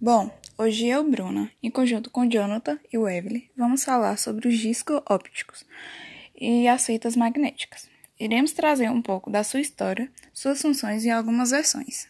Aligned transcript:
Bom, 0.00 0.30
hoje 0.58 0.86
eu, 0.86 1.08
Bruna, 1.08 1.50
em 1.62 1.70
conjunto 1.70 2.10
com 2.10 2.28
Jonathan 2.28 2.78
e 2.92 2.98
o 2.98 3.08
Evelyn, 3.08 3.48
vamos 3.56 3.84
falar 3.84 4.16
sobre 4.16 4.48
os 4.48 4.58
discos 4.58 5.00
ópticos 5.08 5.64
e 6.34 6.66
as 6.66 6.84
fitas 6.84 7.16
magnéticas. 7.16 7.88
Iremos 8.18 8.52
trazer 8.52 8.90
um 8.90 9.00
pouco 9.00 9.30
da 9.30 9.42
sua 9.42 9.60
história, 9.60 10.10
suas 10.32 10.60
funções 10.60 11.04
e 11.04 11.10
algumas 11.10 11.50
versões. 11.50 12.09